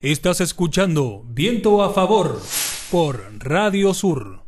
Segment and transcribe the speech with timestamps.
[0.00, 2.40] Estás escuchando Viento a Favor
[2.92, 4.42] por Radio Sur.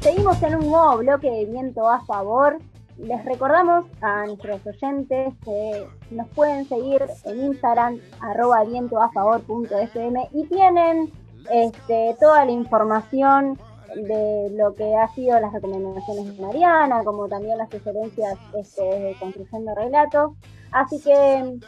[0.00, 2.58] Seguimos en un nuevo bloque de Viento a Favor.
[2.98, 11.21] Les recordamos a nuestros oyentes que nos pueden seguir en Instagram, arroba vientoafavor.fm y tienen
[11.50, 13.58] este, toda la información
[13.94, 19.16] de lo que ha sido las recomendaciones de Mariana, como también las sugerencias este, de
[19.18, 20.32] construyendo relatos.
[20.70, 21.58] Así que,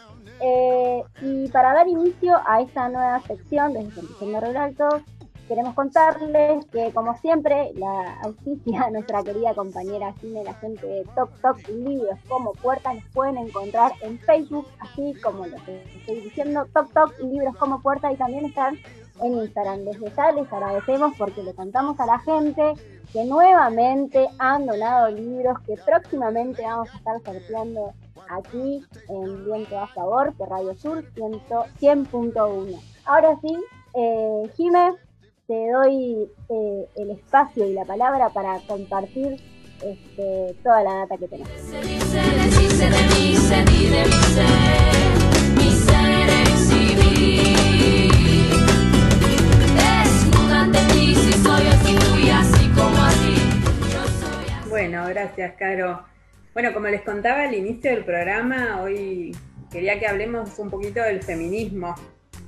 [0.40, 5.02] eh, y para dar inicio a esta nueva sección de construyendo relatos,
[5.46, 11.30] queremos contarles que, como siempre, la auspicia nuestra querida compañera Cine, la gente de Top
[11.42, 16.66] Top Libros como Puerta, los pueden encontrar en Facebook, así como lo que estoy diciendo,
[16.72, 18.78] Top Top Libros como Puerta, y también están
[19.20, 19.84] en Instagram.
[19.84, 22.74] Desde ya les agradecemos porque le contamos a la gente
[23.12, 27.92] que nuevamente han donado libros que próximamente vamos a estar sorteando
[28.28, 32.80] aquí en Viento a Favor por Radio Sur 100.1.
[33.06, 33.56] Ahora sí,
[33.94, 34.50] eh,
[35.46, 39.36] te doy eh, el espacio y la palabra para compartir
[39.82, 41.52] este, toda la data que tenemos.
[54.74, 56.02] Bueno, gracias, Caro.
[56.52, 59.30] Bueno, como les contaba al inicio del programa, hoy
[59.70, 61.94] quería que hablemos un poquito del feminismo.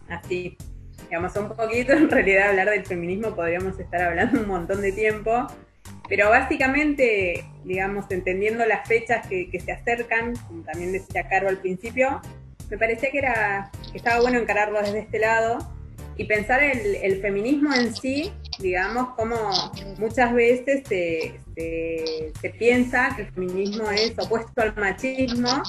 [0.09, 0.59] Así,
[1.05, 5.47] digamos, un poquito, en realidad hablar del feminismo podríamos estar hablando un montón de tiempo,
[6.09, 12.21] pero básicamente, digamos, entendiendo las fechas que, se acercan, como también decía Caro al principio,
[12.69, 15.59] me parecía que, era, que estaba bueno encararlo desde este lado
[16.17, 19.37] y pensar el, el feminismo en sí, digamos, como
[19.99, 21.39] muchas veces se,
[22.41, 25.63] se, piensa que el feminismo es opuesto al machismo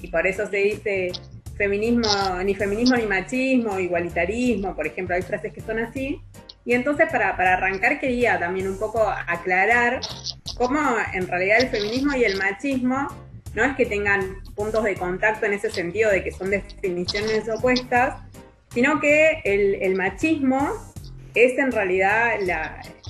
[0.00, 1.12] y por eso se dice
[1.56, 2.08] feminismo,
[2.44, 6.20] ni feminismo ni machismo, igualitarismo, por ejemplo, hay frases que son así.
[6.64, 10.00] Y entonces para, para arrancar quería también un poco aclarar
[10.56, 10.80] cómo
[11.12, 13.08] en realidad el feminismo y el machismo
[13.54, 18.20] no es que tengan puntos de contacto en ese sentido de que son definiciones opuestas,
[18.72, 20.72] sino que el, machismo
[21.34, 22.34] es en realidad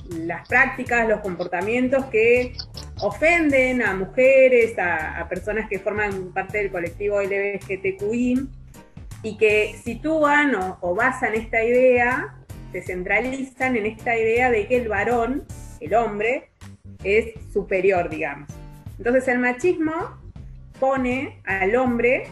[0.09, 2.55] las prácticas, los comportamientos que
[3.01, 8.49] ofenden a mujeres, a, personas que forman parte del colectivo LGBTQI
[9.23, 12.35] y que sitúan o, o basan esta idea,
[12.73, 15.45] se centralizan en esta idea de que el varón,
[15.81, 16.51] el hombre,
[17.05, 18.49] es superior, digamos.
[18.99, 20.21] Entonces el machismo
[20.79, 22.29] pone al hombre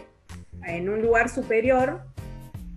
[0.66, 2.02] en un lugar superior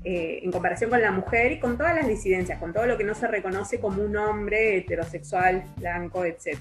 [0.05, 3.05] eh, en comparación con la mujer y con todas las disidencias, con todo lo que
[3.05, 6.57] no se reconoce como un hombre heterosexual, blanco, etc.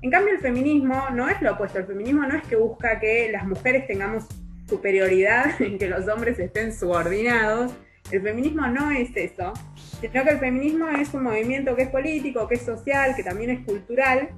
[0.00, 1.78] En cambio, el feminismo no es lo opuesto.
[1.78, 4.24] El feminismo no es que busca que las mujeres tengamos
[4.68, 7.72] superioridad, en que los hombres estén subordinados.
[8.10, 9.52] El feminismo no es eso,
[10.00, 13.50] sino que el feminismo es un movimiento que es político, que es social, que también
[13.50, 14.30] es cultural,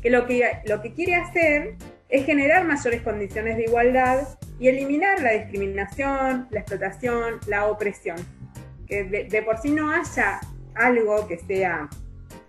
[0.00, 1.74] que lo que, lo que quiere hacer
[2.08, 8.16] es generar mayores condiciones de igualdad y eliminar la discriminación, la explotación, la opresión.
[8.86, 10.40] Que de, por sí no haya
[10.74, 11.88] algo que sea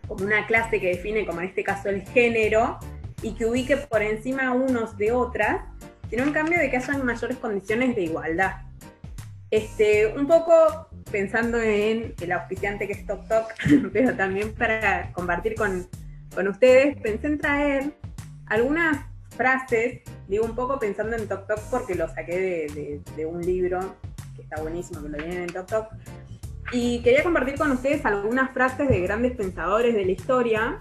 [0.08, 2.80] como una clase que define, como en este caso, el género
[3.22, 5.62] y que ubique por encima unos de otras,
[6.10, 8.54] sino en cambio de que haya mayores condiciones de igualdad.
[9.52, 13.54] Este, un poco pensando en el auspiciante que es Tok Tok,
[13.94, 15.88] pero también para compartir con,
[16.34, 17.92] con ustedes, pensé en traer
[18.48, 19.06] algunas
[19.36, 23.80] frases, digo un poco pensando en Tok Tok porque lo saqué de, un libro
[24.36, 25.88] que está buenísimo, que lo vienen en Tok Tok.
[26.72, 30.80] Y quería compartir con ustedes algunas frases de grandes pensadores de la historia,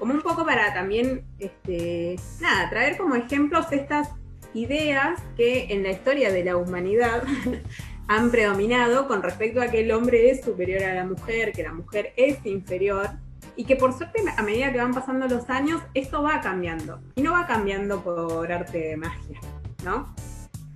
[0.00, 4.08] como un poco para también, este, nada, traer como ejemplos estas
[4.54, 7.22] ideas que en la historia de la humanidad
[8.08, 11.72] han predominado con respecto a que el hombre es superior a la mujer, que la
[11.72, 13.08] mujer es inferior
[13.60, 16.98] y que por suerte a medida que van pasando los años, esto va cambiando.
[17.14, 19.38] Y no va cambiando por arte de magia,
[19.84, 20.14] ¿no?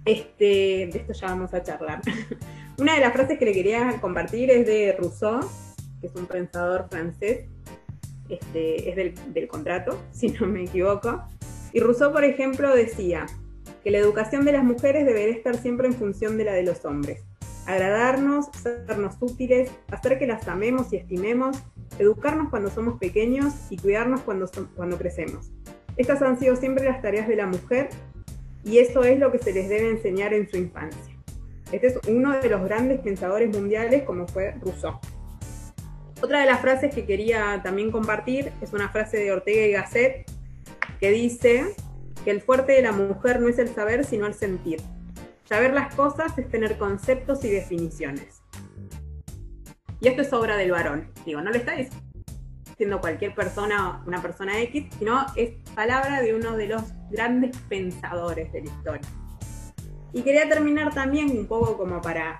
[0.04, 2.02] Este, de esto ya vamos a charlar.
[2.78, 5.40] Una de las frases que le quería compartir es de Rousseau,
[5.98, 7.46] que es un pensador francés,
[8.28, 11.25] este, es del, del contrato, si no me equivoco.
[11.72, 13.25] Y Rousseau, por ejemplo, decía
[13.82, 16.84] que la educación de las mujeres debería estar siempre en función de la de los
[16.84, 17.22] hombres.
[17.66, 21.56] Agradarnos, sernos útiles, hacer que las amemos y estimemos,
[21.99, 25.52] educarnos cuando somos pequeños y cuidarnos cuando, cuando crecemos.
[25.96, 27.88] Estas han sido siempre las tareas de la mujer
[28.64, 31.14] y eso es lo que se les debe enseñar en su infancia.
[31.73, 34.99] Este es uno de los grandes pensadores mundiales como fue Rousseau.
[36.23, 40.31] Otra de las frases que quería también compartir es una frase de Ortega y Gasset
[40.99, 41.75] que dice
[42.25, 44.81] que el fuerte de la mujer no es el saber, sino el sentir.
[45.44, 48.44] Saber las cosas es tener conceptos y definiciones.
[50.04, 51.08] Y esto es obra del varón.
[51.24, 51.72] Digo, no le está
[52.66, 58.52] diciendo cualquier persona, una persona X, sino es palabra de uno de los grandes pensadores
[58.52, 59.08] de la historia.
[60.12, 62.38] Y quería terminar también un poco como para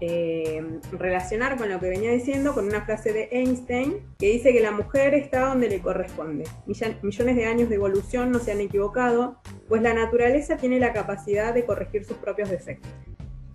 [0.00, 4.60] eh, relacionar con lo que venía diciendo con una frase de Einstein que dice que
[4.60, 6.44] la mujer está donde le corresponde.
[6.64, 9.38] Millones de años de evolución no se han equivocado,
[9.68, 12.90] pues la naturaleza tiene la capacidad de corregir sus propios defectos.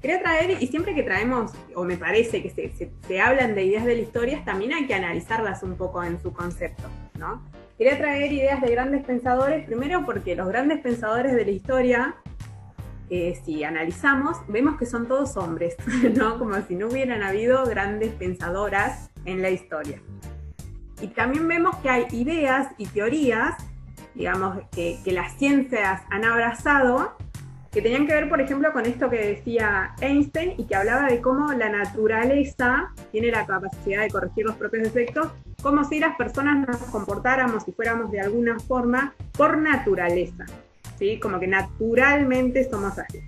[0.02, 3.86] Quería traer, y siempre que traemos, o me parece que se, se, hablan de ideas
[3.86, 6.84] de la historia, también hay que analizarlas un poco en su concepto,
[7.20, 7.48] ¿no?
[7.78, 12.16] Quería traer ideas de grandes pensadores, primero porque los grandes pensadores de la historia
[13.44, 15.76] si analizamos, vemos que son todos hombres,
[16.16, 16.40] ¿no?
[16.40, 20.02] Como si no hubieran habido grandes pensadoras en la historia.
[21.02, 23.56] Y también vemos que hay ideas y teorías,
[24.16, 27.18] digamos, que, que las ciencias han abrazado,
[27.72, 31.22] que tenían que ver, por ejemplo, con esto que decía Einstein y que hablaba de
[31.22, 35.32] cómo la naturaleza tiene la capacidad de corregir los propios defectos,
[35.62, 40.46] como si las personas nos comportáramos y fuéramos de alguna forma por naturaleza.
[41.20, 43.22] Como que naturalmente somos así.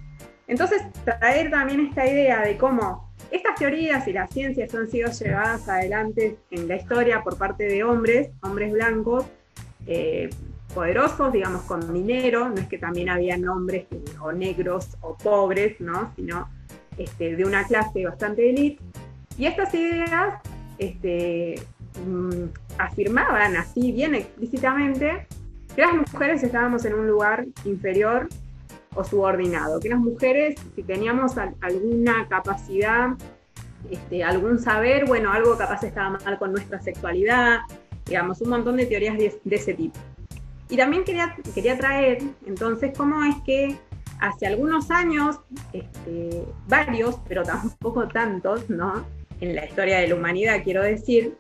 [0.46, 5.68] Entonces, traer también esta idea de cómo estas teorías y las ciencias han sido llevadas
[5.68, 9.26] adelante en la historia por parte de hombres, hombres blancos,
[9.88, 10.30] eh,
[10.74, 13.86] poderosos, digamos, con dinero, no es que también había hombres
[14.22, 16.12] o negros o pobres, ¿no?
[16.16, 16.50] Sino
[16.98, 18.82] este, de una clase bastante elite.
[19.38, 20.42] Y estas ideas
[20.78, 21.56] este,
[22.06, 22.46] mm,
[22.78, 25.28] afirmaban así bien explícitamente
[25.76, 28.30] que las mujeres estábamos en un lugar inferior
[28.96, 33.10] o subordinado, que las mujeres, si teníamos alguna capacidad,
[33.90, 37.60] este, algún saber, bueno, algo capaz estaba mal con nuestra sexualidad,
[38.06, 39.98] digamos, un montón de teorías de, ese tipo.
[40.70, 43.78] Y también quería, quería traer, entonces, cómo es que
[44.20, 45.40] hace algunos años,
[45.74, 49.06] este, varios, pero tampoco tantos, ¿no?
[49.42, 51.38] En la historia de la humanidad, quiero decir,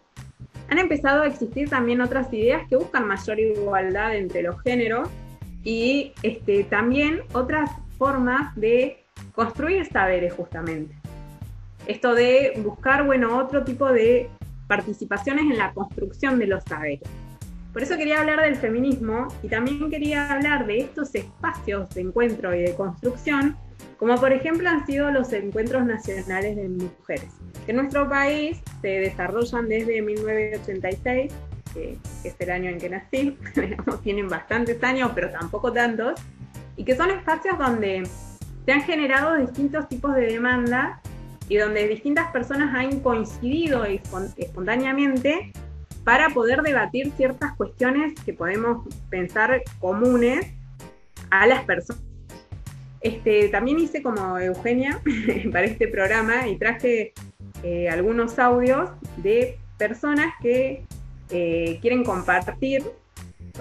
[0.69, 5.09] han empezado a existir también otras ideas que buscan mayor igualdad entre los géneros
[5.63, 9.03] y este, también otras formas de
[9.33, 10.95] construir saberes justamente.
[11.87, 14.29] Esto de buscar, bueno, otro tipo de
[14.67, 17.07] participaciones en la construcción de los saberes.
[17.73, 22.53] Por eso quería hablar del feminismo y también quería hablar de estos espacios de encuentro
[22.53, 23.57] y de construcción,
[23.97, 27.31] como por ejemplo han sido los encuentros nacionales de mujeres.
[27.65, 31.33] En nuestro país se desarrollan desde 1986,
[31.73, 33.37] que es el año en que nací,
[34.03, 36.21] tienen bastantes años, pero tampoco tantos,
[36.75, 38.03] y que son espacios donde
[38.65, 40.99] se han generado distintos tipos de demandas
[41.49, 45.51] y donde distintas personas han coincidido espontáneamente
[46.03, 50.47] para poder debatir ciertas cuestiones que podemos pensar comunes
[51.29, 52.03] a las personas.
[53.01, 55.01] Este, también hice como Eugenia
[55.51, 57.13] para este programa y traje
[57.63, 60.85] eh, algunos audios de personas que
[61.29, 62.83] eh, quieren compartir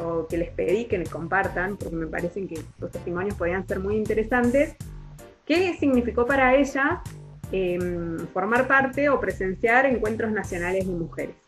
[0.01, 3.81] o que les pedí que me compartan, porque me parecen que los testimonios podrían ser
[3.81, 4.77] muy interesantes,
[5.45, 7.01] qué significó para ellas
[7.51, 11.42] em, formar parte o presenciar encuentros nacionales de mujeres.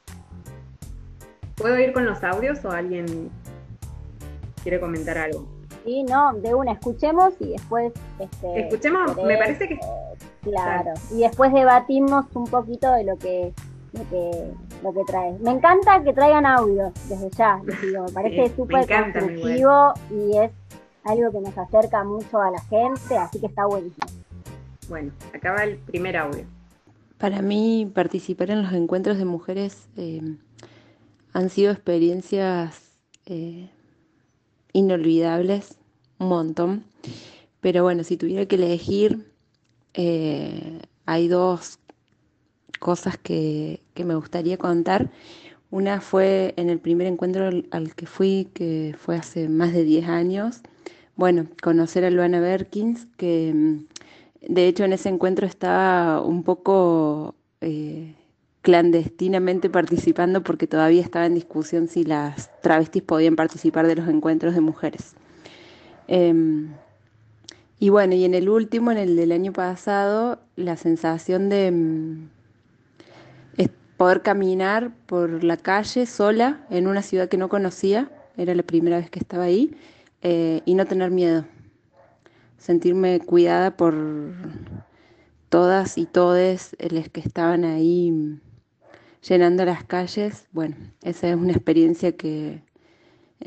[1.65, 3.31] ¿Puedo ir con los audios o alguien
[4.63, 5.49] quiere comentar algo?
[5.83, 7.91] Sí, no, de una, escuchemos y después...
[8.19, 9.79] Este, escuchemos, me parece que...
[10.43, 13.55] claro, y después debatimos un poquito de lo que,
[13.95, 14.51] lo que,
[14.83, 15.39] lo que trae.
[15.41, 20.51] Me encanta que traigan audios desde ya, digo, me parece súper constructivo y es
[21.05, 24.07] algo que nos acerca mucho a la gente, así que está buenísimo.
[24.91, 26.45] Bueno, acaba el primer audio.
[27.17, 30.37] Para mí, participar en los encuentros de mujeres eh,
[31.35, 32.81] han sido experiencias
[33.27, 33.69] eh,
[34.73, 35.77] inolvidables,
[36.19, 36.85] un montón.
[37.61, 39.31] Pero bueno, si tuviera que elegir,
[39.95, 41.81] eh, hay dos
[42.79, 45.11] cosas que, me gustaría contar.
[45.71, 50.09] Una fue en el primer encuentro al, que fui, que fue hace más de 10
[50.09, 50.61] años.
[51.17, 57.35] Bueno, conocer a Luana Berkins, que mm, de hecho en ese encuentro estaba un poco
[57.61, 58.15] eh,
[58.65, 64.55] clandestinamente participando porque todavía estaba en discusión si las travestis podían participar de los encuentros
[64.55, 65.17] de mujeres.
[66.09, 66.71] Em,
[67.79, 72.29] y bueno, y en el último, en el del año pasado, la sensación de em,
[73.99, 78.97] poder caminar por la calle sola en una ciudad que no conocía, era la primera
[78.97, 79.77] vez que estaba ahí,
[80.23, 81.45] eh, y no tener miedo,
[82.57, 83.95] sentirme cuidada por
[85.51, 88.41] todas y todes los que estaban ahí
[89.29, 90.47] llenando las calles.
[90.53, 92.63] Bueno, esa es una experiencia que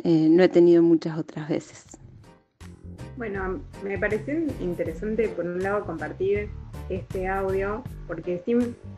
[0.03, 1.85] eh, no he tenido muchas otras veces.
[3.17, 6.49] Bueno, me pareció interesante por un lado compartir
[6.89, 8.41] este audio, porque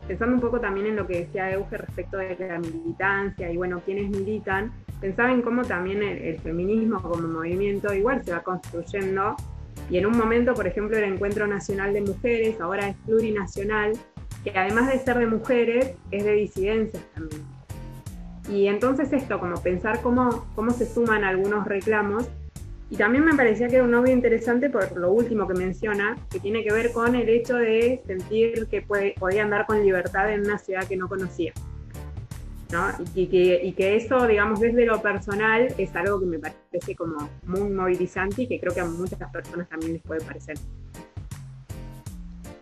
[0.06, 3.80] pensando un poco también en lo que decía Euge respecto de la militancia y bueno,
[3.84, 9.36] quienes militan, pensaba en cómo también el, feminismo como movimiento igual se va construyendo
[9.88, 13.92] y en un momento, por ejemplo, el Encuentro Nacional de Mujeres, ahora es plurinacional,
[14.44, 17.42] que además de ser de mujeres, es de disidencias también.
[18.48, 22.28] Y entonces esto, como pensar cómo, cómo se suman algunos reclamos,
[22.90, 26.40] y también me parecía que era un audio interesante por lo último que menciona, que
[26.40, 30.40] tiene que ver con el hecho de sentir que puede, podía andar con libertad en
[30.40, 31.52] una ciudad que no conocía.
[32.72, 32.88] ¿no?
[33.14, 37.28] Y, que, y que eso, digamos, desde lo personal es algo que me parece como
[37.44, 40.56] muy movilizante y que creo que a muchas personas también les puede parecer.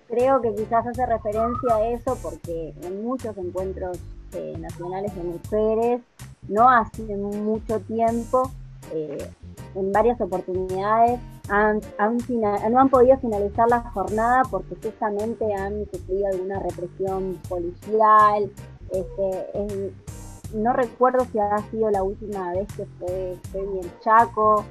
[0.08, 3.98] Creo que quizás hace referencia a eso porque en muchos encuentros
[4.32, 6.00] eh, nacionales de mujeres,
[6.48, 8.50] no hace mucho tiempo,
[8.92, 9.30] eh,
[9.74, 11.80] en varias oportunidades han,
[12.70, 18.50] no han podido finalizar la jornada porque justamente han sufrido alguna represión policial.
[18.90, 19.92] Este,
[20.54, 24.64] no recuerdo si ha sido la última vez que fue, en Chaco.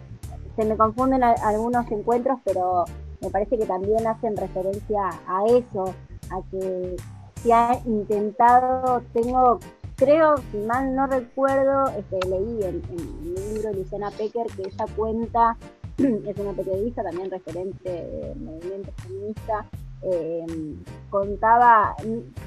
[0.56, 2.86] Se me confunden algunos encuentros, pero
[3.22, 5.94] me parece que también hacen referencia a eso,
[6.30, 6.96] a que
[7.42, 9.60] se ha intentado, tengo
[9.96, 14.86] creo, si mal no recuerdo, este, leí en, en, el libro Luciana Pecker que ella
[14.96, 15.58] cuenta,
[15.98, 19.66] es una periodista también referente del movimiento feminista,
[20.04, 20.46] eh,
[21.10, 21.96] contaba,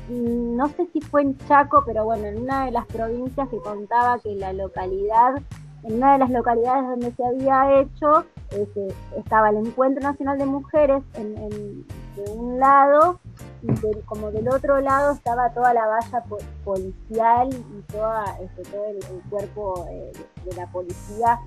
[0.08, 4.20] no sé si fue en Chaco, pero bueno, en una de las provincias que contaba
[4.20, 5.42] que la localidad,
[5.82, 10.46] en una de las localidades donde se había hecho, este, estaba el Encuentro Nacional de
[10.46, 13.20] Mujeres en, de un lado
[13.62, 16.24] y como del otro lado estaba toda la valla
[16.64, 20.12] policial y toda, este, todo el, cuerpo eh,
[20.44, 21.38] de, la policía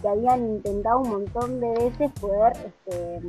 [0.00, 3.20] que habían intentado un montón de veces poder este,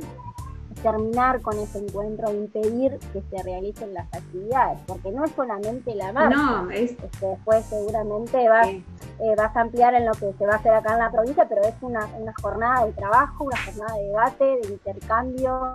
[0.82, 6.12] terminar con ese encuentro, impedir que se realicen las actividades, porque no es solamente la
[6.12, 6.92] marcha, no, es...
[6.92, 10.72] Este, después seguramente vas, eh, vas a ampliar en lo que se va a hacer
[10.74, 14.44] acá en la provincia, pero es una, una jornada de trabajo, una jornada de debate,
[14.44, 15.74] de intercambio,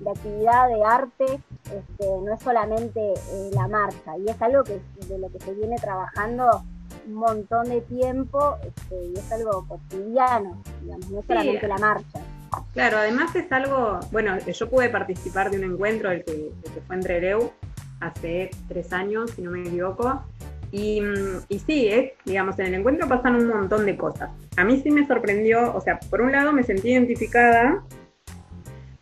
[0.00, 4.80] de actividad, de arte, este, no es solamente eh, la marcha, y es algo que
[5.08, 6.62] de lo que se viene trabajando
[7.06, 12.20] un montón de tiempo este, y es algo cotidiano, digamos, no es solamente la marcha.
[12.72, 16.50] Claro, además es algo, bueno, yo pude participar de un encuentro, el que,
[16.86, 17.52] fue en Trereu,
[18.00, 20.22] hace tres años, si no me equivoco,
[20.72, 21.02] y,
[21.48, 24.30] y, sí, es, digamos, en el encuentro pasan un montón de cosas.
[24.56, 27.82] A mí sí me sorprendió, o sea, por un lado me sentí identificada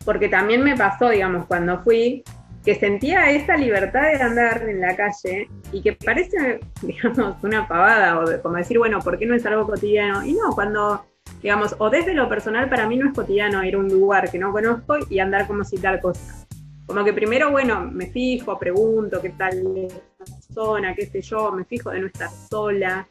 [0.05, 2.23] porque también me pasó, digamos, cuando fui,
[2.63, 8.19] que sentía esa libertad de andar en la calle y que parece, digamos, una pavada,
[8.19, 10.23] o como decir, bueno, ¿por qué no es algo cotidiano?
[10.23, 11.03] Y no, cuando,
[11.45, 14.39] digamos, o desde lo personal, para mí no es cotidiano ir a un lugar que
[14.39, 16.43] no conozco y andar como si tal cosa.
[16.87, 20.25] Como que primero, bueno, me fijo, pregunto qué tal es la
[20.55, 23.07] zona, qué sé yo, me fijo de no estar sola,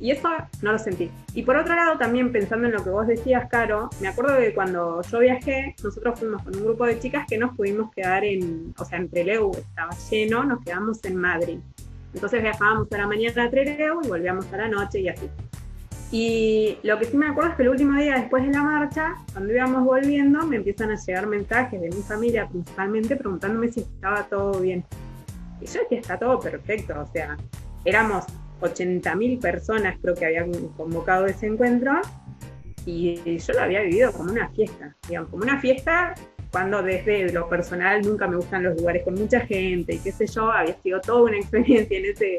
[0.00, 0.28] y eso
[0.62, 1.12] no lo sentí.
[1.32, 4.52] Y por otro lado, también pensando en lo que vos decías, Caro, me acuerdo que
[4.52, 8.74] cuando yo viajé, nosotros fuimos con un grupo de chicas que nos pudimos quedar en,
[8.76, 11.60] o sea, en Trelew estaba lleno, nos quedamos en Madrid.
[12.14, 15.30] Entonces viajábamos a la mañana a Trelew y volvíamos a la noche y así.
[16.12, 19.14] Y lo que sí me acuerdo es que el último día después de la marcha,
[19.32, 24.24] cuando íbamos volviendo, me empiezan a llegar mensajes de mi familia principalmente preguntándome si estaba
[24.24, 24.84] todo bien.
[25.62, 27.38] Y yo decía, está todo perfecto, o sea,
[27.86, 28.26] éramos
[28.60, 32.00] 80.000 personas creo que habían convocado ese encuentro
[32.84, 36.14] y yo lo había vivido como una fiesta, digamos, como una fiesta
[36.50, 40.26] cuando desde lo personal nunca me gustan los lugares con mucha gente y qué sé
[40.26, 42.36] yo, había sido toda una experiencia en ese,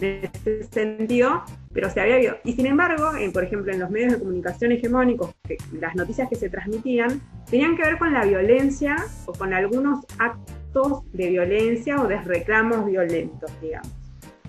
[0.00, 1.42] ese sentido,
[1.72, 2.36] pero se había vivido.
[2.44, 5.34] Y sin embargo, por ejemplo, en los medios de comunicación hegemónicos,
[5.72, 11.04] las noticias que se transmitían tenían que ver con la violencia o con algunos actos
[11.12, 13.88] de violencia o de reclamos violentos, digamos.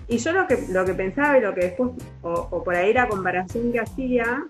[0.08, 1.92] Y yo lo que, lo que pensaba y lo que después,
[2.22, 4.44] o, por ahí la comparación que hacía,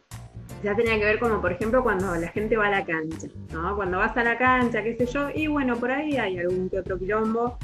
[0.64, 3.76] ya tenía que ver como, por ejemplo, cuando la gente va a la cancha, ¿no?
[3.76, 6.78] Cuando vas a la cancha, qué sé yo, y bueno, por ahí hay algún que
[6.78, 7.58] otro quilombo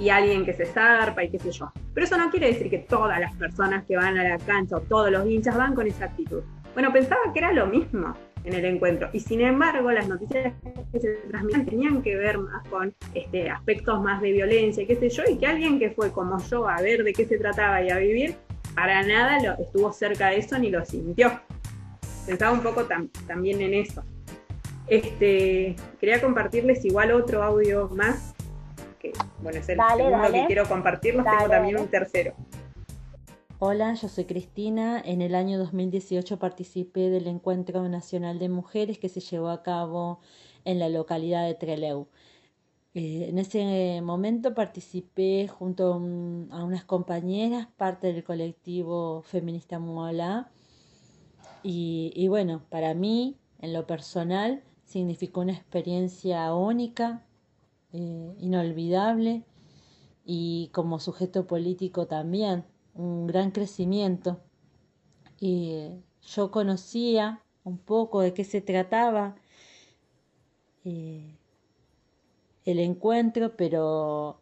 [0.00, 1.70] y alguien que se zarpa y qué sé yo.
[1.92, 4.80] Pero eso no quiere decir que todas las personas que van a la cancha o
[4.80, 6.42] todos los hinchas van con esa actitud.
[6.72, 8.14] Bueno, pensaba que era lo mismo
[8.44, 9.10] en el encuentro.
[9.12, 10.54] Y sin embargo, las noticias
[10.90, 15.10] que se transmitían tenían que ver más con este, aspectos más de violencia, qué sé
[15.10, 17.90] yo, y que alguien que fue como yo a ver de qué se trataba y
[17.90, 18.36] a vivir,
[18.74, 21.40] para nada lo, estuvo cerca de eso ni lo sintió.
[22.26, 22.86] Pensaba un poco
[23.26, 24.02] también en eso.
[24.86, 28.34] Este, quería compartirles igual otro audio más
[29.00, 32.34] que bueno, es el segundo que quiero compartirlos, tengo también un tercero.
[33.58, 35.02] Hola, yo soy Cristina.
[35.04, 40.20] En el año 2018 participé del Encuentro Nacional de Mujeres que se llevó a cabo
[40.64, 42.06] en la localidad de Trelew.
[42.94, 50.50] Eh, en ese momento participé junto a unas compañeras, parte del colectivo feminista Muala.
[51.62, 57.26] Y, y bueno, para mí, en lo personal, significó una experiencia única,
[57.92, 59.44] eh, inolvidable
[60.24, 64.40] y como sujeto político también un gran crecimiento.
[65.38, 65.88] Y
[66.22, 69.36] yo conocía un poco de qué se trataba
[70.84, 71.36] eh,
[72.64, 74.38] el encuentro, pero,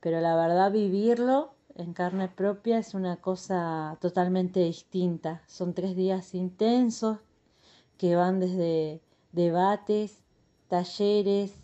[0.00, 5.42] pero la verdad vivirlo en carne propia es una cosa totalmente distinta.
[5.46, 7.18] Son tres días intensos
[7.98, 9.00] que van desde
[9.32, 10.22] debates,
[10.68, 11.54] talleres,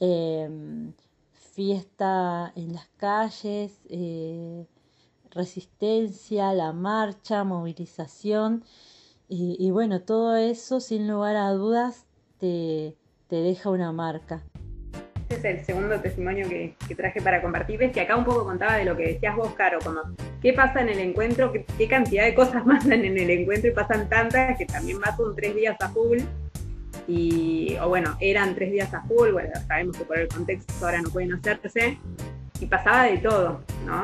[0.00, 0.92] em,
[1.32, 4.66] fiesta en las calles, eh,
[5.30, 8.64] resistencia, la marcha, movilización
[9.28, 12.06] y, bueno, todo eso sin lugar a dudas
[12.38, 12.96] te,
[13.28, 14.44] te deja una marca.
[15.28, 17.82] Este es el segundo testimonio que, traje para compartir.
[17.82, 20.02] Es que acá un poco contaba de lo que decías vos, Caro, como
[20.40, 24.08] qué pasa en el encuentro, qué, cantidad de cosas pasan en el encuentro y pasan
[24.08, 26.18] tantas que también va con tres días a full.
[27.06, 31.00] Y, o bueno, eran tres días a full, bueno, sabemos que por el contexto ahora
[31.02, 31.98] no pueden hacerse.
[32.60, 34.02] Y pasaba de todo, ¿no?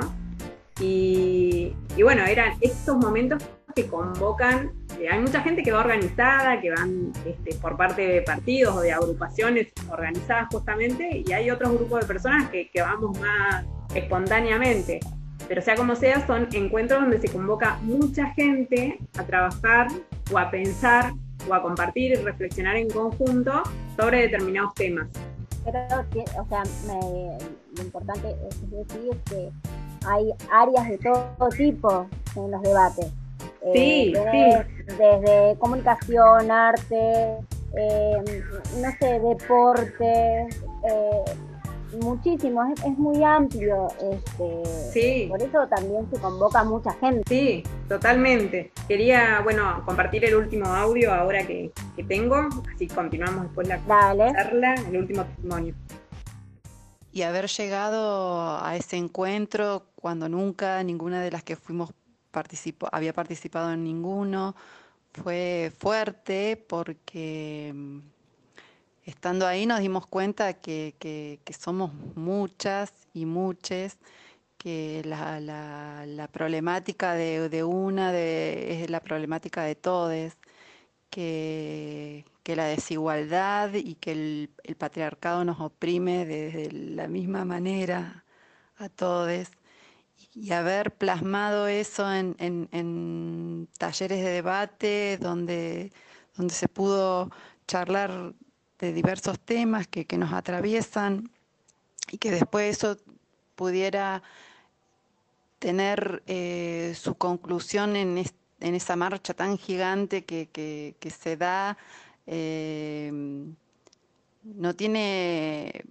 [0.81, 3.43] Y, bueno, eran estos momentos
[3.75, 8.23] que convocan, eh, hay mucha gente que va organizada, que van este, por parte de
[8.23, 13.19] partidos o de agrupaciones organizadas justamente, y hay otros grupos de personas que, que vamos
[13.19, 15.01] más espontáneamente.
[15.49, 19.89] Pero sea como sea, son encuentros donde se convoca mucha gente a trabajar
[20.31, 21.13] o a pensar
[21.49, 23.63] o a compartir y reflexionar en conjunto
[23.97, 25.09] sobre determinados temas.
[25.65, 25.79] Pero,
[26.41, 26.63] o sea,
[27.77, 29.51] lo importante es decir que
[30.07, 32.07] hay áreas de todo tipo
[32.37, 33.07] en los debates.
[33.73, 37.39] Sí, eh, desde, comunicación, arte,
[37.77, 38.43] eh,
[38.81, 40.49] no sé, deporte,
[40.85, 41.25] eh,
[41.95, 43.89] muchísimo, es, muy amplio.
[44.01, 45.27] Este, sí.
[45.29, 47.23] Por eso también se convoca mucha gente.
[47.29, 48.73] Sí, totalmente.
[48.89, 51.73] Quería, bueno, compartir el último audio ahora que,
[52.09, 55.75] tengo, así continuamos después la charla, el último testimonio
[57.15, 61.91] y haber llegado a ese encuentro cuando nunca ninguna de las que fuimos
[62.31, 64.57] participó, había participado en ninguno
[65.13, 67.75] fue fuerte porque
[69.05, 73.99] estando ahí nos dimos cuenta que, somos muchas y muchas,
[74.59, 80.33] que la, problemática de, una es la problemática de todos,
[81.11, 88.25] que, la desigualdad y que el, patriarcado nos oprime de la misma manera
[88.77, 89.49] a todos
[90.35, 95.93] y haber plasmado eso en, talleres de debate donde,
[96.37, 97.31] donde se pudo
[97.67, 98.33] charlar
[98.83, 101.31] de diversos temas que, nos atraviesan
[102.11, 102.99] y que después eso
[103.55, 104.23] pudiera
[105.59, 108.19] tener eh, su conclusión en,
[108.61, 111.79] en, esa marcha tan gigante que, que se da
[112.27, 113.55] Em,
[114.45, 115.85] no tiene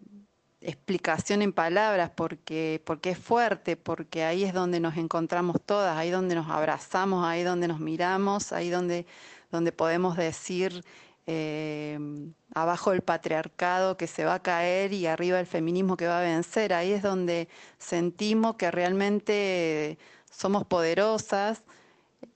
[0.62, 6.10] explicación en palabras porque, porque es fuerte, porque ahí es donde nos encontramos todas, ahí
[6.10, 9.06] donde nos abrazamos, ahí donde nos miramos, ahí donde,
[9.52, 10.84] donde podemos decir
[11.26, 16.20] em, abajo el patriarcado que se va a caer y arriba el feminismo que va
[16.20, 19.98] a vencer, ahí es donde sentimos que realmente
[20.30, 21.64] somos poderosas,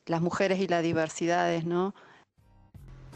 [0.05, 1.93] las mujeres y las diversidades, ¿no?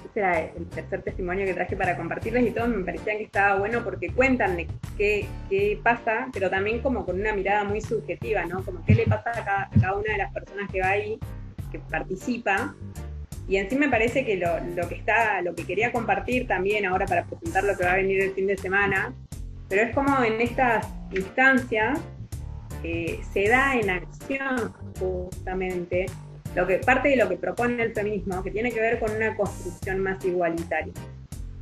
[0.06, 3.60] Este era el tercer testimonio que traje para compartirles y todos me parecían que estaba
[3.60, 8.46] bueno porque cuentan de qué, qué pasa, pero también como con una mirada muy subjetiva,
[8.46, 8.64] ¿no?
[8.64, 11.20] Como qué le pasa a cada, una de las personas que va ahí,
[11.72, 12.76] que participa.
[13.50, 16.86] Y en sí me parece que lo, lo, que está, lo que quería compartir también
[16.86, 19.12] ahora para presentar lo que va a venir el fin de semana,
[19.68, 22.00] pero es como en estas instancias
[22.84, 26.06] eh, se da en acción justamente
[26.56, 29.36] lo que, parte de lo que propone el feminismo, que tiene que ver con una
[29.36, 30.94] construcción más igualitaria,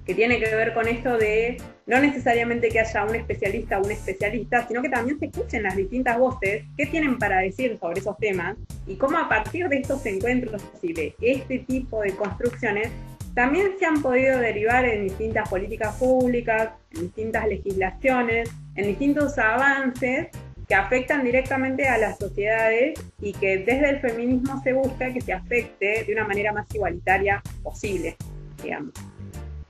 [0.05, 3.91] que tiene que ver con esto de no necesariamente que haya un especialista o un
[3.91, 8.17] especialista, sino que también se escuchen las distintas voces, qué tienen para decir sobre esos
[8.17, 12.89] temas y cómo a partir de estos encuentros y de este tipo de construcciones
[13.33, 20.29] también se han podido derivar en distintas políticas públicas, en distintas legislaciones, en distintos avances
[20.67, 25.33] que afectan directamente a las sociedades y que desde el feminismo se busca que se
[25.33, 28.17] afecte de una manera más igualitaria posible,
[28.63, 28.93] digamos.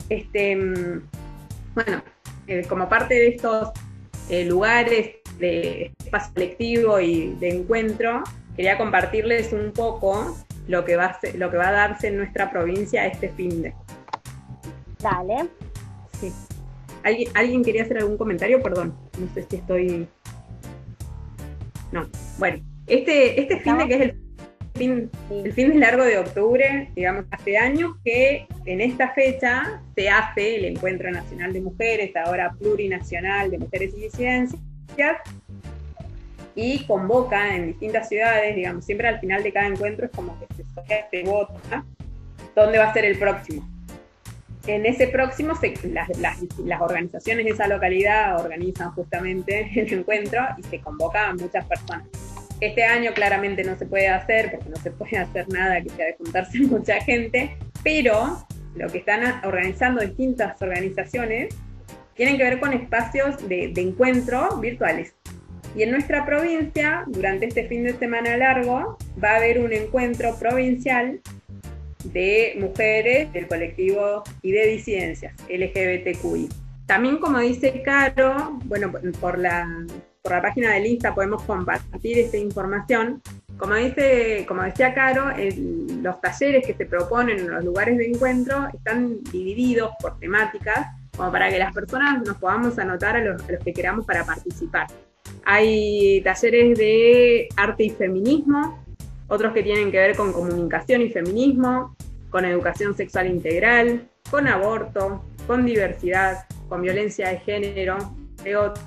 [0.09, 1.01] Este, mm,
[1.75, 2.03] bueno,
[2.47, 3.71] eh, como parte de estos
[4.29, 8.23] eh, lugares de espacio colectivo y de encuentro,
[8.57, 10.35] quería compartirles un poco
[10.67, 13.73] lo que va a, lo que va a darse en nuestra provincia este fin de.
[14.99, 15.47] Dale.
[16.19, 16.33] Sí.
[17.03, 18.61] ¿Alguien, ¿Alguien quería hacer algún comentario?
[18.61, 20.07] Perdón, no sé si estoy...
[21.91, 24.21] No, bueno, este, este fin de que es el
[24.75, 30.09] fin, el fin de largo de octubre, digamos, hace años que en esta fecha se
[30.09, 35.17] hace el Encuentro Nacional de Mujeres, ahora plurinacional de mujeres y disidencias,
[36.57, 40.47] y convoca en distintas ciudades, digamos, siempre al final de cada encuentro es como que
[41.11, 41.85] se, vota
[42.55, 43.69] dónde va a ser el próximo.
[44.65, 50.79] En ese próximo, las, las, organizaciones de esa localidad organizan justamente el encuentro y se
[50.79, 52.07] convoca a muchas personas.
[52.59, 56.07] Este año claramente no se puede hacer porque no se puede hacer nada que sea
[56.07, 61.55] de juntarse mucha gente, pero lo que están organizando distintas organizaciones
[62.15, 65.13] tienen que ver con espacios de, de encuentro virtuales.
[65.75, 70.35] Y en nuestra provincia, durante este fin de semana largo, va a haber un encuentro
[70.39, 71.21] provincial
[72.03, 76.49] de mujeres del colectivo y de disidencias LGBTQI.
[76.85, 79.85] También, como dice Caro, bueno, por la,
[80.21, 83.21] por la página del Insta podemos compartir esta información.
[83.57, 85.33] Como, dice, como decía Caro,
[86.01, 91.31] los talleres que se proponen en los lugares de encuentro están divididos por temáticas, como
[91.31, 94.87] para que las personas nos podamos anotar a los que queramos para participar.
[95.49, 98.83] Hay talleres de arte y feminismo,
[99.29, 101.95] otros que tienen que ver con comunicación y feminismo,
[102.29, 107.97] con educación sexual integral, con aborto, con diversidad, con violencia de género,
[108.43, 108.83] de otros.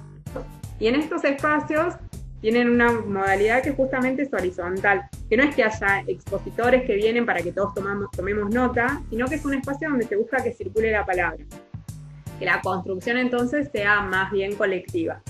[0.78, 1.94] Y en estos espacios
[2.42, 7.24] tienen una modalidad que justamente es horizontal, que no es que haya expositores que vienen
[7.24, 10.52] para que todos tomamos, tomemos nota, sino que es un espacio donde se busca que
[10.52, 11.42] circule la palabra,
[12.38, 15.22] que la construcción entonces sea más bien colectiva.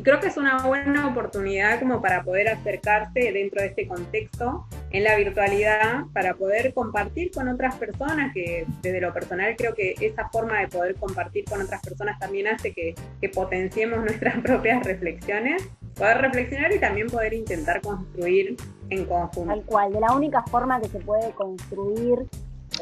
[0.00, 4.64] Y creo que es una buena oportunidad como para poder acercarse dentro de este contexto
[4.92, 9.94] en la virtualidad, para poder compartir con otras personas, que desde lo personal creo que
[10.00, 14.86] esa forma de poder compartir con otras personas también hace que, que potenciemos nuestras propias
[14.86, 18.56] reflexiones, poder reflexionar y también poder intentar construir
[18.88, 19.52] en conjunto.
[19.52, 22.20] Tal cual, de la única forma que se puede construir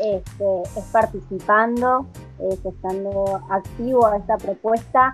[0.01, 2.07] este, es participando,
[2.49, 5.13] es estando activo a esta propuesta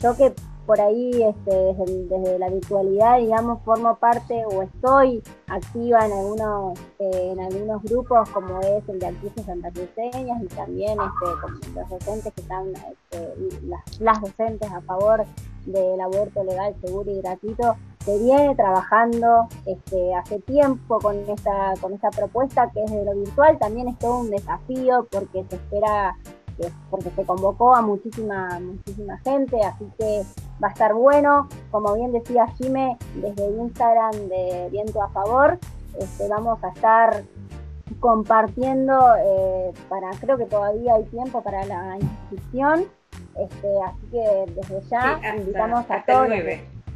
[0.00, 0.32] yo que
[0.66, 1.74] por ahí este,
[2.08, 8.28] desde, la virtualidad, digamos, formo parte o estoy activa en algunos, eh, en algunos grupos
[8.30, 13.34] como es el de actrices santacruceñas y también este, los docentes que están, este,
[13.66, 15.24] las, las docentes a favor
[15.66, 21.94] del aborto legal, seguro y gratuito, se viene trabajando este, hace tiempo con esta, con
[21.94, 26.16] esta propuesta que es de lo virtual, también es todo un desafío porque se espera
[26.90, 30.22] porque se convocó a muchísima, muchísima gente, así que
[30.62, 31.48] va a estar bueno.
[31.70, 35.58] Como bien decía Jime, desde Instagram de Viento a Favor,
[35.98, 37.22] este, vamos a estar
[38.00, 42.86] compartiendo eh, para, creo que todavía hay tiempo para la inscripción,
[43.38, 46.28] este, así que desde ya invitamos a todos.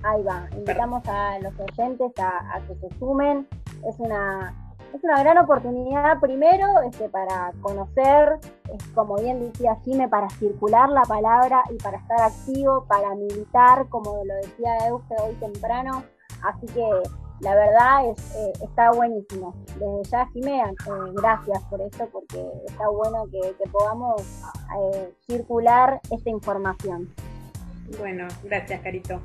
[0.04, 3.48] Ahí va, invitamos a los oyentes a, a que se sumen.
[3.84, 4.54] Es una
[4.94, 8.38] es una gran oportunidad primero este, para conocer,
[8.94, 14.24] como bien decía Jime, para circular la palabra y para estar activo, para militar, como
[14.24, 16.02] lo decía Euge hoy temprano.
[16.42, 16.88] Así que
[17.40, 19.54] la verdad es, eh, está buenísimo.
[19.78, 20.72] Desde ya, Jime, eh,
[21.14, 24.22] gracias por esto, porque está bueno que, podamos
[24.76, 27.14] eh, circular esta información.
[27.98, 29.20] Bueno, gracias, Carito.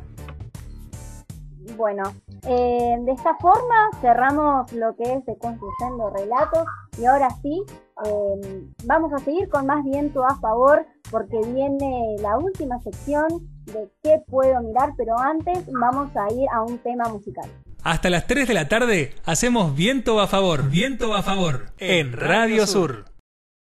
[1.75, 2.03] Bueno,
[2.45, 6.65] eh, de esta forma cerramos lo que es de construyendo relatos
[6.99, 7.63] y ahora sí
[8.05, 13.27] eh, vamos a seguir con más viento a favor porque viene la última sección
[13.65, 17.49] de qué puedo mirar, pero antes vamos a ir a un tema musical.
[17.83, 22.65] Hasta las 3 de la tarde hacemos viento a favor, viento a favor en Radio
[22.67, 23.12] Sur.